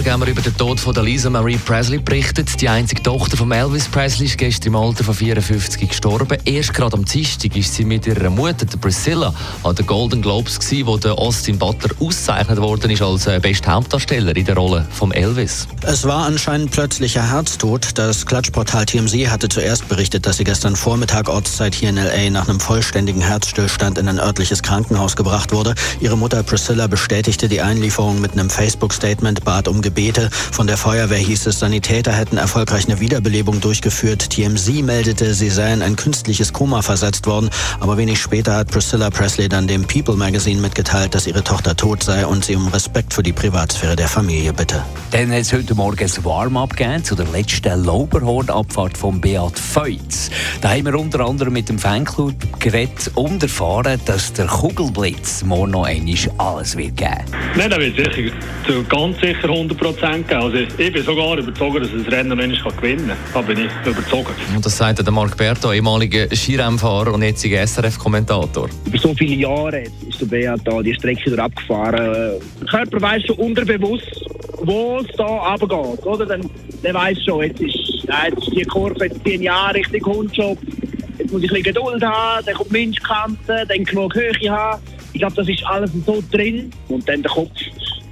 [0.00, 2.58] Morgen haben wir über den Tod von Lisa Marie Presley berichtet.
[2.58, 6.38] Die einzige Tochter von Elvis Presley ist gestern im Alter von 54 gestorben.
[6.46, 10.58] Erst gerade am Dienstag ist sie mit ihrer Mutter, der Priscilla, an den Golden Globes
[10.58, 14.86] gewesen, wo der Austin Butler ausgezeichnet worden ist als äh, beste Hauptdarsteller in der Rolle
[14.90, 15.68] von Elvis.
[15.82, 17.90] Es war anscheinend plötzlicher Herztod.
[17.98, 22.30] Das Klatschportal TMZ hatte zuerst berichtet, dass sie gestern Vormittag Ortszeit hier in L.A.
[22.30, 25.74] nach einem vollständigen Herzstillstand in ein örtliches Krankenhaus gebracht wurde.
[26.00, 30.30] Ihre Mutter Priscilla bestätigte die Einlieferung mit einem Facebook-Statement, bat um Gebete.
[30.30, 34.30] Von der Feuerwehr hieß es, Sanitäter hätten erfolgreich eine Wiederbelebung durchgeführt.
[34.30, 37.50] TMZ meldete, sie seien ein künstliches Koma versetzt worden.
[37.80, 42.02] Aber wenig später hat Priscilla Presley dann dem People Magazine mitgeteilt, dass ihre Tochter tot
[42.02, 44.82] sei und sie um Respekt für die Privatsphäre der Familie bitte.
[45.10, 50.30] Dann hat es heute Morgen ein Warm-up gegeben zu der letzten Lauberhorn-Abfahrt von Beat Feutz.
[50.62, 55.72] Da haben wir unter anderem mit dem Fanclub geredet und erfahren, dass der Kugelblitz morgen
[55.72, 57.24] noch einmal alles wird geben.
[57.54, 58.32] Nein, da wird sicher,
[58.88, 60.24] ganz sicher 100% geben.
[60.30, 63.16] Also ich bin sogar überzeugt, dass das Rennen noch gewinnen kann.
[63.34, 64.30] Da bin ich überzeugt.
[64.54, 68.68] Und das sagt der Marc Berto, ehemaliger Skirennfahrer und jetziger SRF-Kommentator.
[68.86, 72.40] Über so viele Jahre ist der Beat da die Strecke durch abgefahren.
[72.60, 74.24] Der Körper weiss schon unterbewusst,
[74.62, 76.06] wo es da runtergeht.
[76.06, 76.26] Oder?
[76.26, 76.50] Dann,
[76.82, 80.58] der weiss schon, jetzt ist, jetzt ist die Kurve, jetzt zehn Jahre Richtung Hundjob.
[81.18, 84.82] Jetzt muss ich ein bisschen Geduld haben, dann kommt Menschkante, dann genug Höhe haben.
[85.12, 86.70] Ich glaube, das ist alles so drin.
[86.88, 87.50] Und dann der Kopf,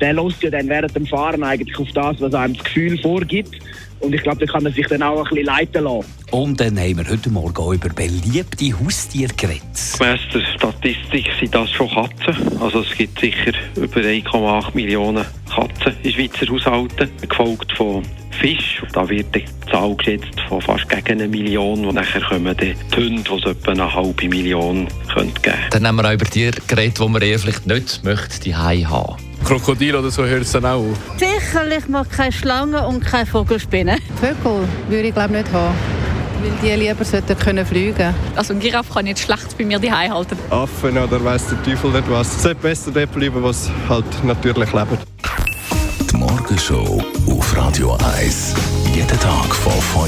[0.00, 3.58] der lässt ja dann während dem Fahren eigentlich auf das, was einem das Gefühl vorgibt.
[4.00, 6.06] Und ich glaube, da kann man sich dann auch ein bisschen leiten lassen.
[6.30, 9.62] Und dann haben wir heute Morgen auch über beliebte Haustiere geredet.
[9.98, 12.36] Gemäss der Statistik sind das schon Katzen.
[12.60, 18.02] Also es gibt sicher über 1,8 Millionen Katzen in Schweizer Haushalten, gefolgt von
[18.40, 18.82] Fisch.
[18.92, 21.84] Da wird die Zahl geschätzt von fast gegen eine Million.
[21.84, 25.58] Und nachher kommen die Hunde, die es etwa eine halbe Million geben könnte.
[25.70, 29.27] Dann haben wir auch über Tiere geredet, die man eher vielleicht nicht möchte, die haben.
[29.48, 30.98] Krokodil oder so hört es dann auch auf.
[31.16, 33.96] Sicherlich mal keine Schlange und keine Vogelspinne.
[34.20, 35.74] Vögel würde ich glaube nicht haben.
[36.42, 40.12] Weil die lieber sollten können fliegen Also ein Giraffe kann nicht schlecht bei mir daheim
[40.12, 40.36] halten.
[40.50, 42.36] Affen oder weiss der Teufel nicht was.
[42.36, 44.98] Es sollte besser dort bleiben, was halt natürlich leben.
[46.12, 48.54] Die Morgenshow auf Radio 1.
[48.94, 49.72] Jeden Tag von
[50.04, 50.07] 5